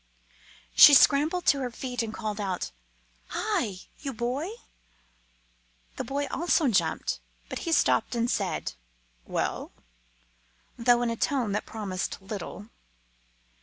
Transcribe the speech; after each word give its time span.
She 0.75 0.95
scrambled 0.95 1.45
to 1.45 1.59
her 1.59 1.69
feet 1.69 2.01
and 2.01 2.11
called 2.11 2.41
out, 2.41 2.71
"Hi! 3.27 3.81
you 3.99 4.13
boy!" 4.13 4.49
The 5.97 6.03
boy 6.03 6.25
also 6.31 6.67
jumped. 6.69 7.19
But 7.49 7.59
he 7.69 7.71
stopped 7.71 8.15
and 8.15 8.27
said, 8.27 8.73
"Well?" 9.27 9.71
though 10.75 11.03
in 11.03 11.11
a 11.11 11.15
tone 11.15 11.51
that 11.51 11.67
promised 11.67 12.19
little. 12.19 12.69